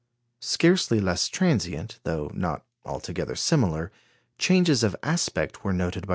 [0.39, 3.91] Scarcely less transient, though not altogether similar,
[4.39, 6.09] changes of aspect were noted by M.